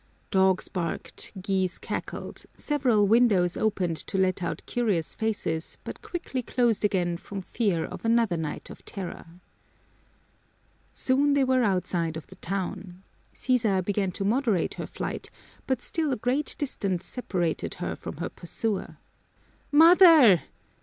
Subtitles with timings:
[0.31, 6.83] Dogs barked, geese cackled, several windows opened to let out curious faces but quickly closed
[6.83, 9.27] again from fear of another night of terror.
[10.91, 13.03] Soon they were outside of the town.
[13.31, 15.29] Sisa began to moderate her flight,
[15.67, 18.97] but still a great distance separated her from her pursuer.
[19.71, 20.41] "Mother!"